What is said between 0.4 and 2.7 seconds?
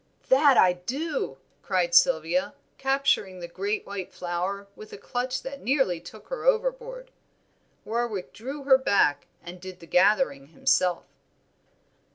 I do!" cried Sylvia,